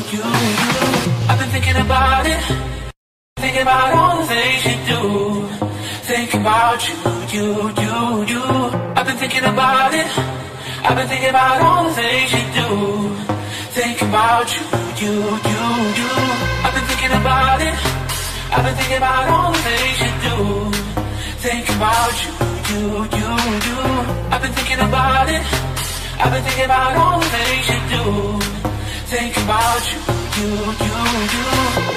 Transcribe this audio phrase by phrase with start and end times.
[0.00, 2.44] I've been thinking about it.
[3.36, 5.48] Thinking about all the things you do.
[6.06, 6.94] Thinking about you,
[7.34, 7.46] you,
[7.82, 8.42] you, you.
[8.94, 10.06] I've been thinking about it.
[10.86, 12.70] I've been thinking about all the things you do.
[13.74, 14.62] Thinking about you,
[15.02, 15.14] you,
[15.50, 15.62] you,
[15.98, 16.10] you.
[16.62, 17.74] I've been thinking about it.
[18.54, 20.70] I've been thinking about all the things you do.
[21.42, 22.32] Thinking about you,
[22.70, 22.82] you,
[23.18, 23.30] you,
[23.66, 23.78] you.
[24.30, 25.42] I've been thinking about it.
[26.22, 28.57] I've been thinking about all the things you do.
[29.08, 30.00] Thinking about you,
[30.36, 30.92] you, you,
[31.32, 31.44] you.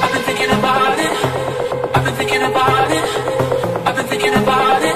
[0.01, 1.11] I've been thinking about it.
[1.93, 3.03] I've been thinking about it.
[3.85, 4.95] I've been thinking about it.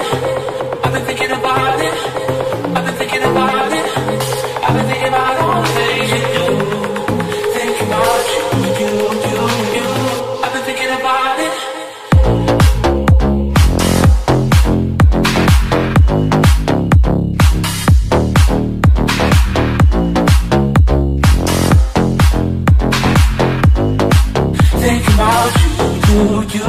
[0.82, 2.25] I've been thinking about it.
[26.16, 26.62] Thinking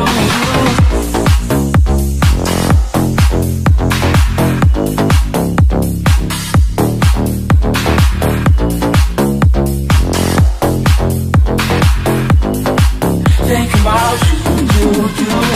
[13.79, 14.35] about you,
[14.75, 15.46] you, you.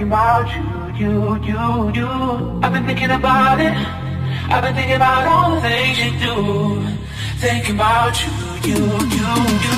[0.00, 0.64] Thinking about you,
[0.96, 1.12] you,
[1.44, 2.08] you, you.
[2.64, 3.76] I've been thinking about it.
[4.48, 6.80] I've been thinking about all the things you do.
[7.36, 8.32] Thinking about you,
[8.64, 9.28] you, you,
[9.60, 9.76] you.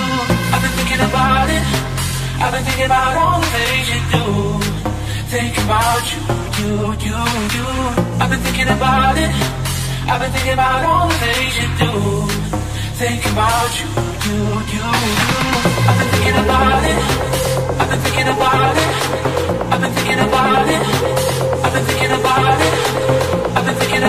[0.55, 1.67] I've been thinking about it.
[2.39, 4.27] I've been thinking about all the things you do.
[5.27, 6.23] Thinking about you,
[6.55, 6.71] you,
[7.03, 7.19] you,
[7.59, 7.67] you.
[8.23, 9.35] I've been thinking about it.
[10.07, 11.93] I've been thinking about all the things you do.
[12.95, 13.91] Thinking about you,
[14.23, 14.39] you,
[14.71, 15.43] you, you.
[15.83, 17.01] I've been thinking about it.
[17.75, 19.32] I've been thinking about it.
[20.45, 23.57] I've been thinking about it.
[23.57, 24.03] I've been thinking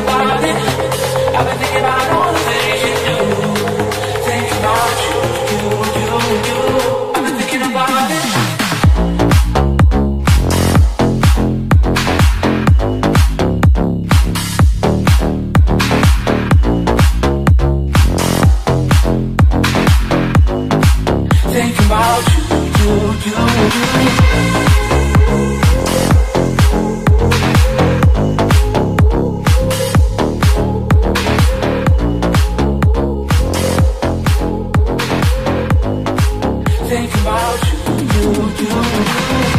[37.24, 39.53] you, you, you, you.